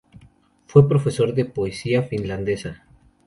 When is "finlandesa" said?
2.01-2.87